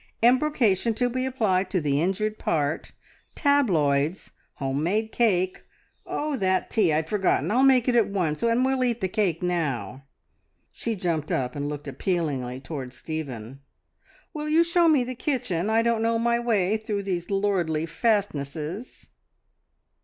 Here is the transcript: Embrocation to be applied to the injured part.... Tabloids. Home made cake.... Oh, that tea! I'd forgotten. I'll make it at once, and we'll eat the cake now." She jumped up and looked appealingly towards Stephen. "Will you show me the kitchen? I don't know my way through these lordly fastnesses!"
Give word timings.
Embrocation 0.23 0.95
to 0.95 1.11
be 1.11 1.27
applied 1.27 1.69
to 1.69 1.79
the 1.79 2.01
injured 2.01 2.39
part.... 2.39 2.91
Tabloids. 3.35 4.31
Home 4.55 4.81
made 4.81 5.11
cake.... 5.11 5.61
Oh, 6.07 6.35
that 6.37 6.71
tea! 6.71 6.91
I'd 6.91 7.07
forgotten. 7.07 7.51
I'll 7.51 7.61
make 7.61 7.87
it 7.87 7.93
at 7.93 8.07
once, 8.09 8.41
and 8.41 8.65
we'll 8.65 8.83
eat 8.83 8.99
the 8.99 9.07
cake 9.07 9.43
now." 9.43 10.05
She 10.71 10.95
jumped 10.95 11.31
up 11.31 11.55
and 11.55 11.69
looked 11.69 11.87
appealingly 11.87 12.59
towards 12.59 12.97
Stephen. 12.97 13.59
"Will 14.33 14.49
you 14.49 14.63
show 14.63 14.87
me 14.87 15.03
the 15.03 15.13
kitchen? 15.13 15.69
I 15.69 15.83
don't 15.83 16.01
know 16.01 16.17
my 16.17 16.39
way 16.39 16.77
through 16.77 17.03
these 17.03 17.29
lordly 17.29 17.85
fastnesses!" 17.85 19.09